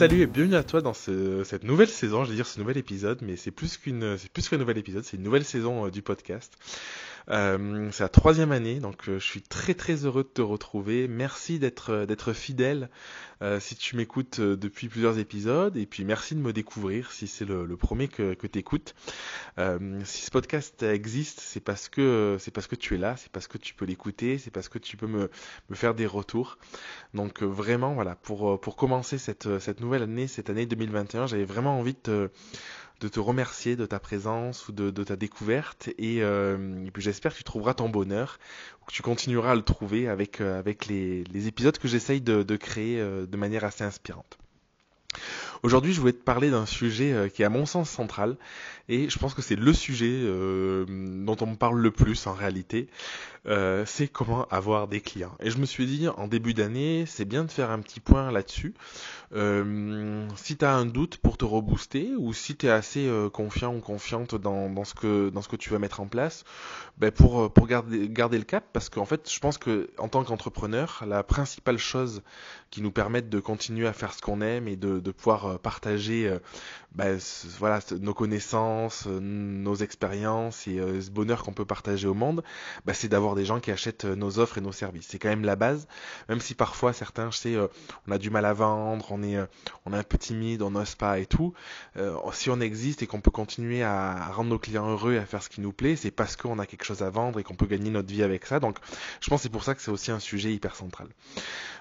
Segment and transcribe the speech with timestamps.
[0.00, 3.18] Salut et bienvenue à toi dans cette nouvelle saison, je vais dire ce nouvel épisode,
[3.20, 6.54] mais c'est plus qu'une c'est qu'un nouvel épisode, c'est une nouvelle saison euh, du podcast.
[7.28, 11.08] Euh, c'est la troisième année, donc euh, je suis très très heureux de te retrouver.
[11.08, 12.88] Merci d'être euh, fidèle
[13.58, 17.74] si tu m'écoutes depuis plusieurs épisodes, et puis merci de me découvrir si c'est le,
[17.74, 18.62] premier que, que tu
[20.04, 23.56] si ce podcast existe, c'est parce que parce que tu es là, c'est parce que
[23.56, 25.30] tu peux l'écouter, c'est parce que tu peux me,
[25.70, 26.58] me faire des retours.
[27.14, 31.78] Donc vraiment voilà, pour pour commencer cette cette nouvelle année, cette année 2021, j'avais vraiment
[31.78, 32.30] envie de te
[33.00, 37.38] de te remercier de ta présence ou de, ta découverte euh, et, puis j'espère que
[37.38, 38.38] tu trouveras ton bonheur
[38.82, 42.56] ou que tu continueras à le trouver avec, euh, avec les, épisodes que j'essaye de,
[42.56, 44.38] créer euh, de manière assez inspirante.
[45.62, 48.36] Aujourd'hui, je voulais te parler d'un sujet qui est à mon sens central
[48.88, 52.88] et je pense que c'est le sujet dont on me parle le plus en réalité.
[53.84, 55.36] c'est comment avoir des clients.
[55.40, 58.30] Et je me suis dit en début d'année, c'est bien de faire un petit point
[58.30, 58.74] là-dessus
[59.32, 63.30] euh, si tu as un doute pour te rebooster ou si tu es assez euh,
[63.30, 66.44] confiant ou confiante dans, dans, ce que, dans ce que tu vas mettre en place,
[66.98, 70.08] ben pour, euh, pour garder, garder le cap, parce qu'en fait, je pense que en
[70.08, 72.22] tant qu'entrepreneur, la principale chose
[72.70, 75.58] qui nous permet de continuer à faire ce qu'on aime et de, de pouvoir euh,
[75.58, 76.32] partager
[76.92, 77.18] ben,
[77.58, 82.42] voilà, nos connaissances, nos expériences et ce bonheur qu'on peut partager au monde,
[82.84, 85.06] ben, c'est d'avoir des gens qui achètent nos offres et nos services.
[85.08, 85.86] C'est quand même la base,
[86.28, 87.56] même si parfois certains, je sais,
[88.06, 89.46] on a du mal à vendre, on est, euh,
[89.86, 91.54] on est un peu timide, on n'ose pas et tout,
[91.96, 95.26] euh, si on existe et qu'on peut continuer à, rendre nos clients heureux et à
[95.26, 97.54] faire ce qui nous plaît, c'est parce qu'on a quelque chose à vendre et qu'on
[97.54, 98.60] peut gagner notre vie avec ça.
[98.60, 98.78] Donc,
[99.20, 101.08] je pense que c'est pour ça que c'est aussi un sujet hyper central.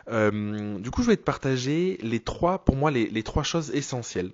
[0.10, 4.32] Euh, du coup, je vais te partager les trois, pour moi, les trois choses essentielles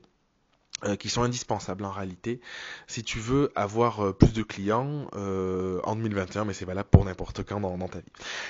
[1.00, 2.40] qui sont indispensables en réalité
[2.88, 7.06] si tu veux avoir euh, plus de clients euh, en 2021, mais c'est valable pour
[7.06, 8.06] n'importe quand dans, ta vie.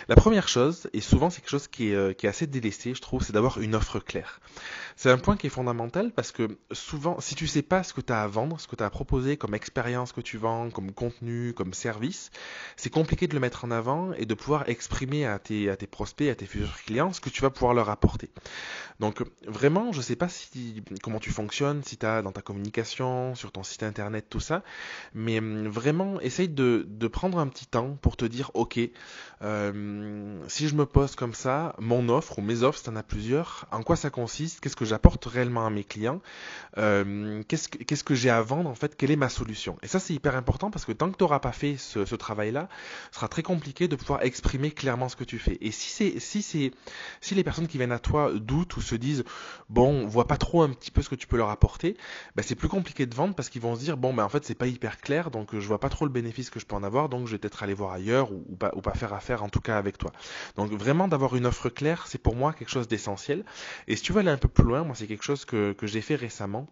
[0.08, 3.02] La première chose, et souvent c'est quelque chose qui est, qui est assez délaissé, je
[3.02, 4.40] trouve, c'est d'avoir une offre claire.
[4.96, 8.02] C'est un point qui est fondamental parce que souvent, si tu sais pas ce que
[8.02, 10.70] tu as à vendre, ce que tu as à proposer comme expérience que tu vends,
[10.70, 12.32] comme contenu, comme service,
[12.78, 15.88] c'est compliqué de le mettre en avant et de pouvoir exprimer à tes, à tes
[15.88, 18.30] prospects, à tes futurs clients ce que tu vas pouvoir leur apporter.
[19.00, 23.36] Donc vraiment, je sais pas si comment tu fonctionnes, si tu as dans ta communication,
[23.36, 24.64] sur ton site internet, tout ça.
[25.14, 28.80] Mais hum, vraiment, essaye de, prendre un petit temps pour te dire, ok,
[29.42, 32.96] euh, si je me pose comme ça, mon offre ou mes offres, si tu en
[32.96, 36.22] as plusieurs, en quoi ça consiste, qu'est-ce que j'apporte réellement à mes clients,
[36.78, 39.78] euh, qu'est-ce que, j'ai à vendre en fait, quelle est ma solution.
[39.84, 42.70] Et ça c'est hyper important parce que tant que tu n'auras pas fait ce, travail-là,
[43.12, 45.58] ce sera très compliqué de pouvoir exprimer clairement ce que tu fais.
[45.62, 46.72] Et si c'est
[47.22, 49.24] si les personnes qui viennent à toi doutent ou se disent
[49.70, 51.98] bon, on voit pas trop un petit peu ce que tu peux leur apporter,
[52.36, 54.46] bah, c'est plus compliqué de vendre parce qu'ils vont se dire bon ben en fait
[54.46, 56.76] c'est pas hyper clair donc euh, je vois pas trop le bénéfice que je peux
[56.76, 59.62] en avoir donc je vais peut-être aller voir ailleurs ou, pas faire affaire en tout
[59.62, 60.12] cas avec toi.
[60.56, 63.44] Donc vraiment d'avoir une offre claire c'est pour moi quelque chose d'essentiel
[63.88, 66.02] et si tu veux aller un peu plus loin moi c'est quelque chose que j'ai
[66.02, 66.68] fait récemment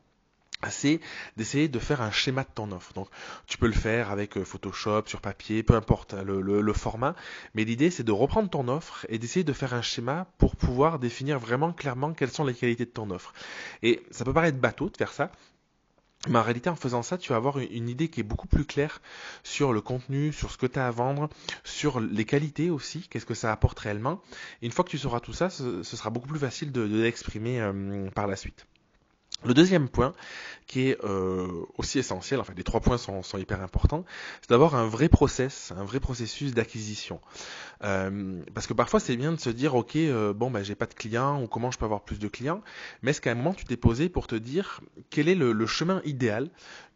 [0.69, 0.99] c'est
[1.37, 2.93] d'essayer de faire un schéma de ton offre.
[2.93, 3.07] Donc
[3.47, 7.15] tu peux le faire avec euh, Photoshop, sur papier, peu importe le, le format,
[7.53, 10.99] mais l'idée c'est de reprendre ton offre et d'essayer de faire un schéma pour pouvoir
[10.99, 13.33] définir vraiment clairement quelles sont les qualités de ton offre.
[13.81, 15.31] Et ça peut paraître bateau de faire ça,
[16.29, 18.65] mais en réalité, en faisant ça, tu vas avoir une idée qui est beaucoup plus
[18.65, 19.01] claire
[19.43, 21.29] sur le contenu, sur ce que tu as à vendre,
[21.65, 24.21] sur les qualités aussi, qu'est-ce que ça apporte réellement.
[24.61, 28.09] Une fois que tu sauras tout ça, ce, sera beaucoup plus facile de, l'exprimer euh,
[28.11, 28.65] par la suite.
[29.45, 30.13] Le deuxième point,
[30.67, 34.05] qui est euh, aussi essentiel, enfin les trois points sont, hyper importants,
[34.41, 37.19] c'est d'avoir un vrai process, un vrai processus d'acquisition.
[37.83, 40.85] Euh, parce que parfois c'est bien de se dire, ok, euh, bon ben j'ai pas
[40.85, 42.61] de clients ou comment je peux avoir plus de clients,
[43.01, 46.01] mais est-ce qu'à un moment tu t'es posé pour te dire quel est le chemin
[46.05, 46.49] idéal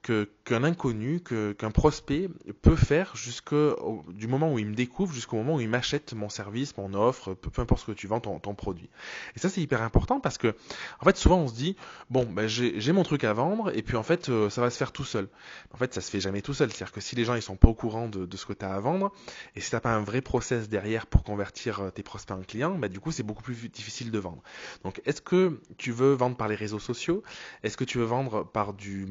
[0.07, 2.29] qu'un inconnu, qu'un prospect
[2.62, 6.29] peut faire jusqu'au du moment où il me découvre jusqu'au moment où il m'achète mon
[6.29, 8.90] service, mon offre, peu, importe ce que tu vends, ton, produit.
[9.35, 10.56] Et ça c'est hyper important parce que
[11.00, 11.75] en fait souvent on se dit
[12.09, 14.78] bon ben j'ai mon truc à vendre et puis en fait euh, ça va se
[14.78, 15.28] faire tout seul.
[15.73, 17.57] En fait ça se fait jamais tout seul, c'est-à-dire que si les gens ils sont
[17.57, 19.12] pas au courant de, de ce que tu as à vendre
[19.56, 22.76] et si t'as pas un vrai process derrière pour convertir euh, tes prospects en clients,
[22.76, 24.41] ben, du coup c'est beaucoup plus difficile de vendre.
[24.84, 27.23] Donc est-ce que tu veux vendre par les réseaux sociaux?
[27.64, 29.05] Est-ce que tu veux vendre par du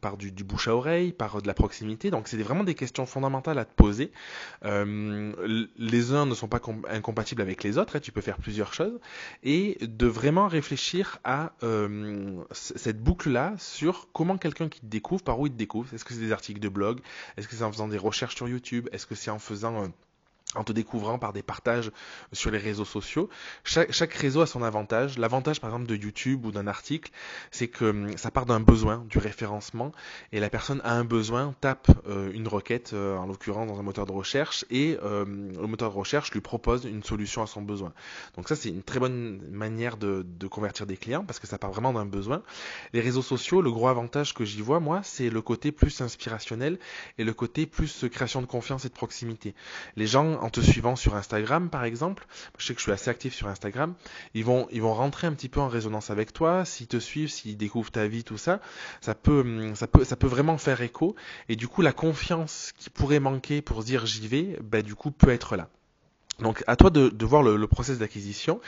[0.00, 2.10] par du, bouche à oreille, par de la proximité.
[2.10, 4.12] Donc c'est vraiment des questions fondamentales à te poser.
[4.64, 5.32] Euh,
[5.76, 8.98] les uns ne sont pas incompatibles avec les autres, hein, tu peux faire plusieurs choses,
[9.42, 15.38] et de vraiment réfléchir à euh, cette boucle-là sur comment quelqu'un qui te découvre, par
[15.40, 15.92] où il te découvre.
[15.94, 17.00] Est-ce que c'est des articles de blog?
[17.36, 18.88] Est-ce que c'est en faisant des recherches sur YouTube?
[18.92, 19.90] Est-ce que c'est en faisant
[20.54, 21.90] en te découvrant par des partages
[22.32, 23.28] sur les réseaux sociaux.
[23.64, 25.18] Chaque, réseau a son avantage.
[25.18, 27.10] L'avantage par exemple de YouTube ou d'un article,
[27.50, 29.92] c'est que hum, ça part d'un besoin, du référencement,
[30.32, 33.82] et la personne a un besoin, tape euh, une requête, euh, en l'occurrence dans un
[33.82, 37.60] moteur de recherche, et euh, le moteur de recherche lui propose une solution à son
[37.60, 37.92] besoin.
[38.36, 41.58] Donc ça c'est une très bonne manière de, de convertir des clients, parce que ça
[41.58, 42.42] part vraiment d'un besoin.
[42.94, 46.78] Les réseaux sociaux, le gros avantage que j'y vois, moi, c'est le côté plus inspirationnel
[47.18, 49.54] et le côté plus création de confiance et de proximité.
[49.96, 52.26] Les gens en te suivant sur Instagram, par exemple,
[52.58, 53.94] je sais que je suis assez actif sur Instagram,
[54.34, 57.30] ils vont, ils vont rentrer un petit peu en résonance avec toi, s'ils te suivent,
[57.30, 58.60] s'ils découvrent ta vie, tout ça,
[59.00, 61.14] ça peut, ça peut, ça peut vraiment faire écho,
[61.48, 64.94] et du coup, la confiance qui pourrait manquer pour se dire j'y vais, ben, du
[64.94, 65.68] coup, peut être là.
[66.40, 68.60] Donc à toi de, de voir le, le process d'acquisition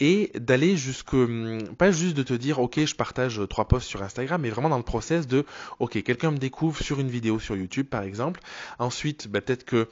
[0.00, 4.02] et d'aller jusque hum, pas juste de te dire ok je partage trois posts sur
[4.02, 5.44] Instagram mais vraiment dans le process de
[5.78, 8.40] ok quelqu'un me découvre sur une vidéo sur YouTube par exemple.
[8.78, 9.88] Ensuite bah, peut-être que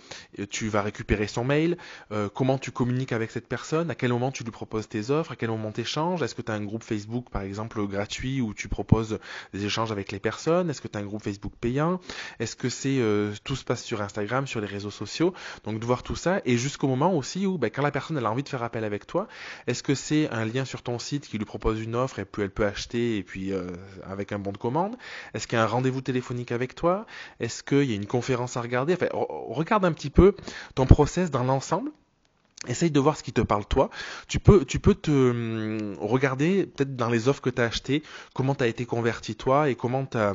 [0.51, 1.77] tu vas récupérer son mail
[2.13, 5.33] euh, comment tu communiques avec cette personne à quel moment tu lui proposes tes offres
[5.33, 8.41] à quel moment tu échanges est-ce que tu as un groupe Facebook par exemple gratuit
[8.41, 9.19] où tu proposes
[9.53, 10.71] des échanges avec les personnes?
[10.71, 12.01] Est-ce que tu as un groupe Facebook payant?
[12.39, 15.35] Est-ce que c'est euh, tout se passe sur Instagram sur les réseaux sociaux?
[15.65, 18.19] Donc de voir tout ça et jusqu'au moment où aussi où ben, quand la personne
[18.19, 19.29] a envie de faire appel avec toi,
[19.69, 22.43] est-ce que c'est un lien sur ton site qui lui propose une offre et puis
[22.43, 23.71] elle peut acheter et puis euh,
[24.05, 24.97] avec un bon de commande?
[25.35, 27.07] Est-ce qu'il y a un rendez-vous téléphonique avec toi?
[27.39, 28.95] Est-ce qu'il y a une conférence à regarder?
[28.95, 30.35] Enfin, Regarde un petit peu
[30.75, 31.91] ton process dans l'ensemble.
[32.69, 33.89] Essaye de voir ce qui te parle toi.
[34.29, 38.03] Tu peux, tu peux te hum, regarder peut-être dans les offres que tu as achetées,
[38.35, 40.35] comment tu as été converti toi et comment tu as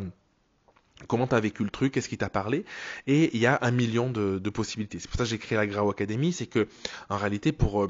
[1.08, 2.64] comment tu as vécu le truc, qu'est-ce qui t'a parlé,
[3.06, 5.00] et il y a un million de, possibilités.
[5.00, 6.68] C'est pour ça que j'ai créé la Grau Academy, c'est que
[7.10, 7.90] en réalité, pour euh,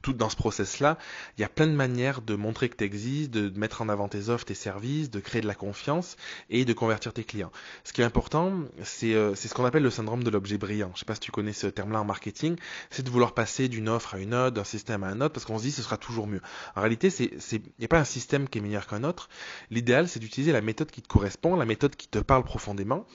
[0.00, 0.96] tout dans ce process-là,
[1.36, 4.06] il y a plein de manières de montrer que tu existes, de, mettre en avant
[4.06, 6.16] tes offres, tes services, de créer de la confiance
[6.50, 7.50] et de convertir tes clients.
[7.82, 8.52] Ce qui est important,
[8.84, 10.92] c'est euh, ce qu'on appelle le syndrome de l'objet brillant.
[10.94, 12.56] Je sais pas si tu connais ce terme-là en marketing,
[12.90, 15.46] c'est de vouloir passer d'une offre à une autre, d'un système à un autre, parce
[15.46, 16.40] qu'on se dit ce sera toujours mieux.
[16.76, 19.28] En réalité, il n'y a pas un système qui est meilleur qu'un autre.
[19.70, 23.06] L'idéal, c'est d'utiliser la méthode qui te correspond, la méthode qui te parle profondément.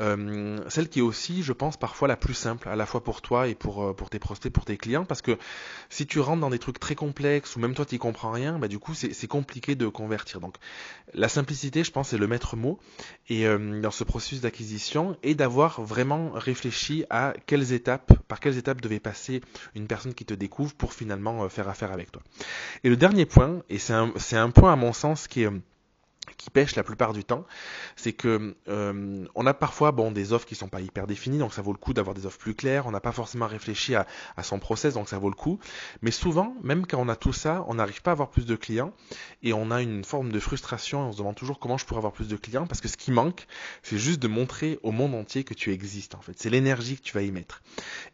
[0.00, 3.22] Euh, celle qui est aussi, je pense, parfois la plus simple, à la fois pour
[3.22, 5.38] toi et pour, euh, pour tes prospects, pour tes clients, parce que
[5.88, 8.58] si tu rentres dans des trucs très complexes ou même toi tu n'y comprends rien,
[8.58, 10.40] bah, du coup c'est compliqué de convertir.
[10.40, 10.56] Donc
[11.14, 12.78] la simplicité, je pense, c'est le maître mot
[13.28, 18.58] et euh, dans ce processus d'acquisition et d'avoir vraiment réfléchi à quelles étapes, par quelles
[18.58, 19.40] étapes devait passer
[19.74, 22.22] une personne qui te découvre pour finalement faire affaire avec toi.
[22.84, 25.50] Et le dernier point, et c'est un, un point à mon sens qui est
[26.36, 27.44] qui pêche la plupart du temps,
[27.96, 31.52] c'est que euh, on a parfois bon des offres qui sont pas hyper définies, donc
[31.52, 32.86] ça vaut le coup d'avoir des offres plus claires.
[32.86, 34.06] On n'a pas forcément réfléchi à,
[34.36, 35.58] à, son process, donc ça vaut le coup.
[36.02, 38.56] Mais souvent, même quand on a tout ça, on n'arrive pas à avoir plus de
[38.56, 38.92] clients
[39.42, 41.08] et on a une forme de frustration.
[41.08, 43.10] On se demande toujours comment je pourrais avoir plus de clients parce que ce qui
[43.10, 43.46] manque,
[43.82, 46.14] c'est juste de montrer au monde entier que tu existes.
[46.14, 47.62] En fait, c'est l'énergie que tu vas y mettre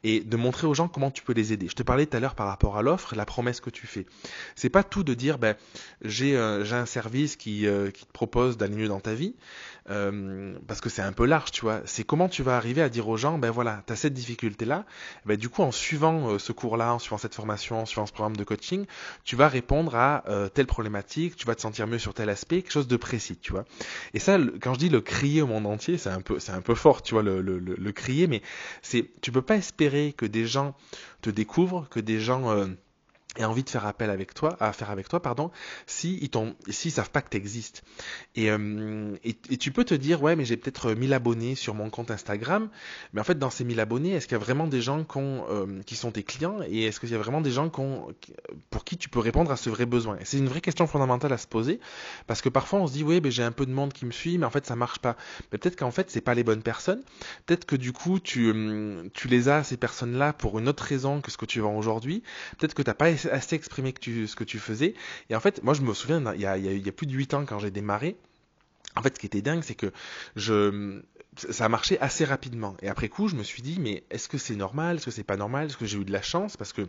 [0.04, 1.68] et de montrer aux gens comment tu peux les aider.
[1.68, 4.06] Je te parlais tout à l'heure par rapport à l'offre, la promesse que tu fais.
[4.54, 5.56] C'est pas tout de dire ben
[6.02, 9.34] j'ai euh, j'ai un service qui euh, qui propose d'aller mieux dans ta vie,
[9.90, 11.80] euh, parce que c'est un peu large, tu vois.
[11.84, 14.84] C'est comment tu vas arriver à dire aux gens, ben voilà, tu as cette difficulté-là,
[15.26, 18.12] ben du coup, en suivant euh, ce cours-là, en suivant cette formation, en suivant ce
[18.12, 18.86] programme de coaching,
[19.24, 22.62] tu vas répondre à euh, telle problématique, tu vas te sentir mieux sur tel aspect,
[22.62, 23.64] quelque chose de précis, tu vois.
[24.14, 26.62] Et ça, quand je dis le crier au monde entier, c'est un peu, c'est un
[26.62, 28.42] peu fort, tu vois, le, le, le, crier, mais
[28.82, 30.74] c'est, tu peux pas espérer que des gens
[31.22, 32.66] te découvrent, que des gens
[33.36, 35.50] et envie de faire appel avec toi, à faire avec toi, pardon,
[35.86, 37.82] si ils t'ont, s'ils savent pas que tu existes.
[38.34, 41.90] Et, euh, et, tu peux te dire, ouais, mais j'ai peut-être 1000 abonnés sur mon
[41.90, 42.68] compte Instagram,
[43.12, 45.82] mais en fait, dans ces 1000 abonnés, est-ce qu'il y a vraiment des gens euh,
[45.84, 47.70] qui sont tes clients et est-ce qu'il y a vraiment des gens
[48.70, 50.18] pour qui tu peux répondre à ce vrai besoin?
[50.25, 51.80] C'est une vraie question fondamentale à se poser
[52.26, 54.12] parce que parfois on se dit, ouais, mais j'ai un peu de monde qui me
[54.12, 55.16] suit, mais en fait, ça marche pas.
[55.52, 57.02] Mais peut-être qu'en fait, c'est pas les bonnes personnes.
[57.46, 61.20] Peut-être que du coup, tu, euh, tu les as ces personnes-là pour une autre raison
[61.20, 62.22] que ce que tu vends aujourd'hui.
[62.58, 64.95] Peut-être que t'as pas assez exprimé que ce que tu faisais.
[65.30, 67.59] Et en fait, moi, je me souviens, il y a, plus de 8 ans, quand
[67.59, 68.16] j'ai démarré,
[68.97, 69.92] en fait, ce qui était dingue, c'est que
[70.37, 72.76] ça a marché assez rapidement.
[72.80, 74.97] Et après coup, je me suis dit, mais est-ce que c'est normal?
[74.97, 75.66] Est-ce que c'est pas normal?
[75.66, 76.56] Est-ce que j'ai eu de la chance?
[76.56, 76.88] Parce que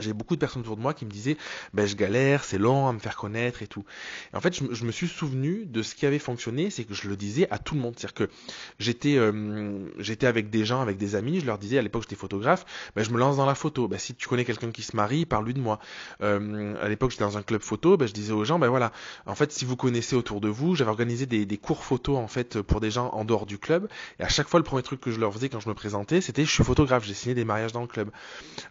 [0.00, 1.36] j'ai beaucoup de personnes autour de moi qui me disaient
[1.74, 3.84] ben je galère, c'est long à me faire connaître et tout.
[4.32, 7.08] Et en fait, je, me suis souvenu de ce qui avait fonctionné, c'est que je
[7.08, 8.30] le disais à tout le monde, c'est-à-dire que
[8.78, 12.16] j'étais euh, j'étais avec des gens, avec des amis, je leur disais à l'époque j'étais
[12.16, 13.88] photographe, ben je me lance dans la photo.
[13.88, 15.78] Ben si tu connais quelqu'un qui se marie, parle-lui de moi.
[16.22, 18.92] Euh, à l'époque j'étais dans un club photo, ben je disais aux gens ben voilà,
[19.26, 22.28] en fait si vous connaissez autour de vous, j'avais organisé des, des cours photo en
[22.28, 23.88] fait pour des gens en dehors du club.
[24.20, 26.20] Et à chaque fois le premier truc que je leur faisais quand je me présentais,
[26.20, 28.10] c'était je suis photographe, j'ai signé des mariages dans le club.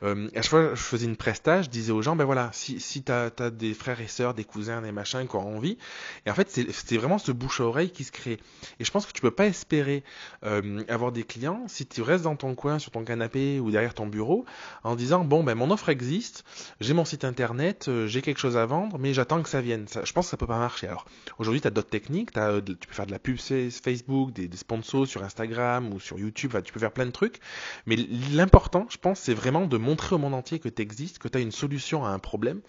[0.03, 2.49] Euh, à chaque fois je faisais une une prestage, je disais aux gens, ben voilà,
[2.51, 5.77] si, si tu as, des frères et sœurs, des cousins, des machins qui ont envie,
[6.25, 8.37] et en fait, c'est vraiment ce bouche à oreille qui se crée.
[8.79, 10.03] Et je pense que tu peux pas espérer
[10.43, 13.93] euh, avoir des clients si tu restes dans ton coin, sur ton canapé ou derrière
[13.93, 14.45] ton bureau,
[14.83, 16.43] en disant, bon, ben mon offre existe,
[16.81, 19.85] j'ai mon site internet, euh, j'ai quelque chose à vendre, mais j'attends que ça vienne.
[19.87, 20.87] je pense que ça peut pas marcher.
[20.87, 21.05] Alors,
[21.39, 24.57] aujourd'hui, tu as d'autres techniques, as, tu peux faire de la pub Facebook, des, des
[24.57, 27.39] sponsors sur Instagram ou sur YouTube, tu peux faire plein de trucs,
[27.85, 27.95] mais
[28.33, 31.37] l'important, je pense, c'est vraiment de montrer au monde entier que tu existes, que tu
[31.37, 32.61] as une solution à un problème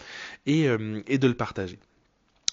[0.47, 1.79] et, euh, et de le partager.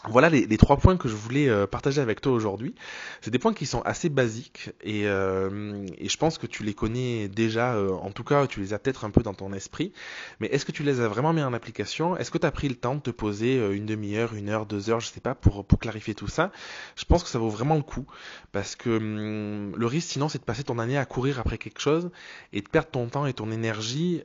[0.09, 2.75] Voilà les, trois points que je voulais euh, partager avec toi aujourd'hui.
[3.21, 7.29] C'est des points qui sont assez basiques et, euh, je pense que tu les connais
[7.29, 9.93] déjà, euh, en tout cas tu les as peut-être un peu dans ton esprit,
[10.41, 12.17] mais est-ce que tu les as vraiment mis en application?
[12.17, 14.89] Est-ce que tu as pris le temps de te poser une demi-heure, une heure, deux
[14.89, 16.51] heures, je sais pas, pour, clarifier tout ça?
[16.97, 18.05] Je pense que ça vaut vraiment le coup
[18.51, 21.79] parce que hum, le risque sinon c'est de passer ton année à courir après quelque
[21.79, 22.11] chose
[22.51, 24.23] et de perdre ton temps et ton énergie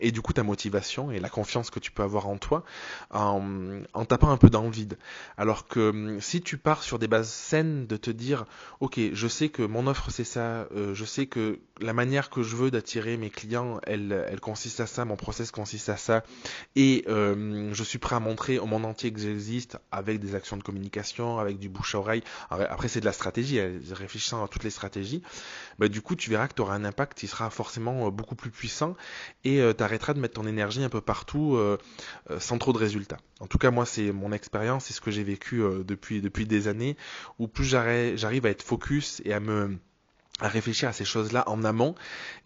[0.00, 2.62] et du coup ta motivation et la confiance que tu peux avoir en toi
[3.10, 3.42] en,
[3.94, 4.97] en tapant un peu dans le vide.
[5.36, 8.44] Alors que hum, si tu pars sur des bases saines de te dire,
[8.80, 12.42] ok, je sais que mon offre c'est ça, euh, je sais que la manière que
[12.42, 16.22] je veux d'attirer mes clients, elle, elle consiste à ça, mon process consiste à ça,
[16.76, 20.56] et euh, je suis prêt à montrer au monde entier que j'existe avec des actions
[20.56, 22.22] de communication, avec du bouche à oreille.
[22.50, 25.22] Après c'est de la stratégie, hein, réfléchissant à toutes les stratégies.
[25.78, 28.34] Bah, du coup tu verras que tu auras un impact qui sera forcément euh, beaucoup
[28.34, 28.96] plus puissant
[29.44, 31.58] et tu arrêteras de mettre ton énergie un peu partout
[32.38, 33.18] sans trop de résultats.
[33.40, 36.46] En tout cas moi c'est mon expérience c'est ce que j'ai vécu euh, depuis, depuis
[36.46, 36.96] des années,
[37.38, 39.76] où plus j'arrive à être focus et à me
[40.40, 41.94] à réfléchir à ces choses-là en amont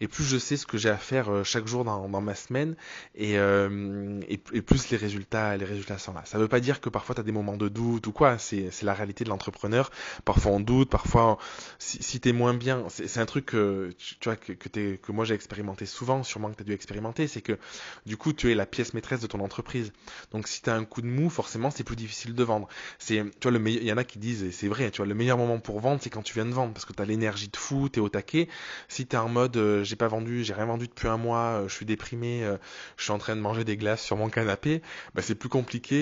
[0.01, 2.75] et plus je sais ce que j'ai à faire euh, chaque jour dans, ma semaine
[3.15, 6.23] et, euh, et, plus les résultats les résultats sont là.
[6.25, 8.71] Ça veut pas dire que parfois tu as des moments de doute ou quoi, c'est
[8.81, 9.91] la réalité de l'entrepreneur.
[10.25, 11.37] Parfois on doute, parfois
[11.77, 15.11] si, si tu es moins bien, c'est un truc que tu, vois que que, que
[15.11, 17.57] moi j'ai expérimenté souvent, sûrement que tu as dû expérimenter, c'est que
[18.05, 19.91] du coup tu es la pièce maîtresse de ton entreprise.
[20.31, 22.67] Donc si tu as un coup de mou, forcément c'est plus difficile de vendre.
[22.97, 25.05] C'est tu vois le il y en a qui disent et c'est vrai, tu vois
[25.05, 27.05] le meilleur moment pour vendre c'est quand tu viens de vendre parce que tu as
[27.05, 28.47] l'énergie de fou t'es au taquet.
[28.87, 31.67] Si t'es en mode euh, j'ai pas vendu, j'ai rien vendu depuis un mois, euh,
[31.67, 32.57] je suis déprimé, euh,
[32.97, 34.81] je suis en train de manger des glaces sur mon canapé,
[35.15, 35.93] bah, c'est plus compliqué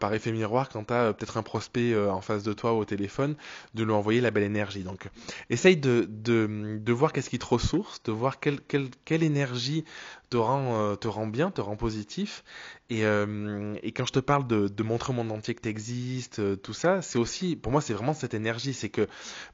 [0.00, 3.36] par effet miroir quand t'as peut-être un prospect en face de toi au téléphone
[3.74, 4.82] de lui envoyer la belle énergie.
[4.82, 5.08] Donc
[5.50, 9.84] essaye de, de, de voir qu'est-ce qui te ressource, de voir quelle énergie
[10.30, 12.44] te rend, te rend bien, te rend positif.
[12.90, 16.72] Et, et quand je te parle de, montrer au monde entier que tu existes, tout
[16.72, 18.72] ça, c'est aussi, pour moi, c'est vraiment cette énergie.
[18.72, 19.06] C'est que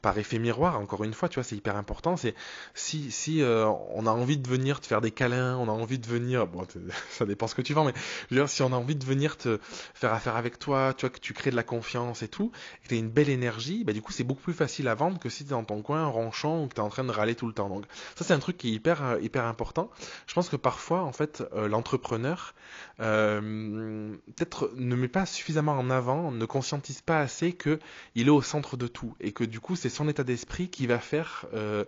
[0.03, 2.17] par effet miroir, encore une fois, tu vois, c'est hyper important.
[2.17, 2.35] C'est
[2.75, 5.99] si, si euh, on a envie de venir te faire des câlins, on a envie
[5.99, 6.67] de venir, bon,
[7.11, 7.95] ça dépend ce que tu vends, mais
[8.31, 9.59] je veux dire, si on a envie de venir te
[9.95, 12.85] faire affaire avec toi, tu vois, que tu crées de la confiance et tout, et
[12.85, 15.19] que tu as une belle énergie, bah, du coup, c'est beaucoup plus facile à vendre
[15.19, 17.11] que si tu es dans ton coin ronchon ou que tu es en train de
[17.11, 17.69] râler tout le temps.
[17.69, 17.85] Donc,
[18.17, 19.91] ça, c'est un truc qui est hyper, euh, hyper important.
[20.27, 22.55] Je pense que parfois, en fait, euh, l'entrepreneur,
[22.99, 27.79] peut-être ne met pas suffisamment en avant, ne conscientise pas assez que
[28.15, 30.87] il est au centre de tout et que du coup c'est son état d'esprit qui
[30.87, 31.85] va faire euh,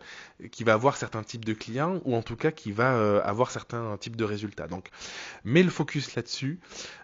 [0.53, 3.51] qui va avoir certains types de clients ou en tout cas qui va euh, avoir
[3.51, 4.67] certains types de résultats.
[4.67, 4.89] Donc,
[5.45, 6.61] mets le focus là-dessus.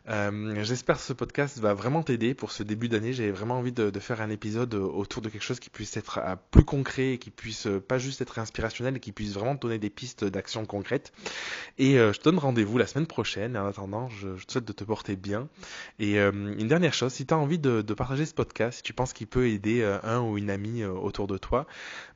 [0.08, 3.12] Euh, j'espère que ce podcast va vraiment t'aider pour ce début d'année.
[3.12, 6.64] J'ai vraiment envie de, faire un épisode autour de quelque chose qui puisse être plus
[6.64, 10.24] concret et qui puisse pas juste être inspirationnel et qui puisse vraiment donner des pistes
[10.24, 11.12] d'action concrètes.
[11.78, 13.56] Et je te donne rendez-vous la semaine prochaine.
[13.56, 15.48] En attendant, je, te souhaite de te porter bien.
[15.98, 18.92] Et une dernière chose, si tu as envie de, de, partager ce podcast, si tu
[18.92, 21.66] penses qu'il peut aider un ou une amie autour de toi,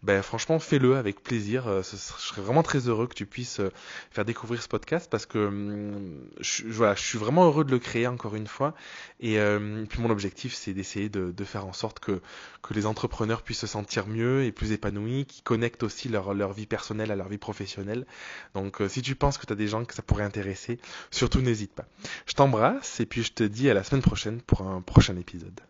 [0.02, 1.66] ben franchement fais-le avec plaisir.
[1.66, 3.70] Euh, je serais vraiment très heureux que tu puisses euh,
[4.10, 7.78] faire découvrir ce podcast parce que hum, je, voilà, je suis vraiment heureux de le
[7.78, 8.74] créer encore une fois.
[9.20, 12.20] Et, euh, puis mon objectif, c'est d'essayer de, faire en sorte que,
[12.62, 16.52] que les entrepreneurs puissent se sentir mieux et plus épanouis, qui connectent aussi leur, leur
[16.52, 18.06] vie personnelle à leur vie professionnelle.
[18.54, 20.78] Donc si tu que tu as des gens que ça pourrait intéresser,
[21.10, 21.86] surtout n'hésite pas.
[22.26, 25.60] Je t'embrasse et puis je te dis à la semaine prochaine pour un prochain épisode.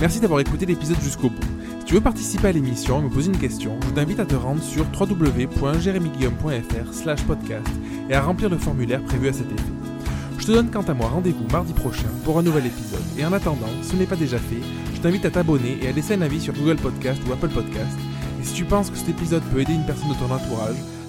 [0.00, 1.46] Merci d'avoir écouté l'épisode jusqu'au bout.
[1.80, 4.34] Si tu veux participer à l'émission et me poser une question, je t'invite à te
[4.34, 7.68] rendre sur www.jeremyguillaume.fr slash podcast
[8.08, 9.72] et à remplir le formulaire prévu à cet effet.
[10.38, 13.04] Je te donne quant à moi rendez-vous mardi prochain pour un nouvel épisode.
[13.16, 14.60] Et en attendant, si ce n'est pas déjà fait,
[14.92, 17.96] je t'invite à t'abonner et à laisser un avis sur Google Podcast ou Apple Podcast.
[18.40, 20.74] Et si tu penses que cet épisode peut aider une personne de ton entourage,